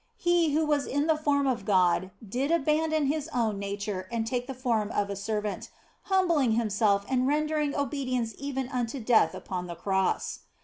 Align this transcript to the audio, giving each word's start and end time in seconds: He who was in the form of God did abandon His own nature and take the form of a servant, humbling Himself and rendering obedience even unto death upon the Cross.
He 0.17 0.53
who 0.55 0.65
was 0.65 0.87
in 0.87 1.05
the 1.05 1.15
form 1.15 1.45
of 1.45 1.63
God 1.63 2.09
did 2.27 2.49
abandon 2.49 3.05
His 3.05 3.27
own 3.27 3.59
nature 3.59 4.07
and 4.11 4.25
take 4.25 4.47
the 4.47 4.55
form 4.55 4.89
of 4.89 5.11
a 5.11 5.15
servant, 5.15 5.69
humbling 6.05 6.53
Himself 6.53 7.05
and 7.07 7.27
rendering 7.27 7.75
obedience 7.75 8.33
even 8.39 8.67
unto 8.69 8.99
death 8.99 9.35
upon 9.35 9.67
the 9.67 9.75
Cross. 9.75 10.39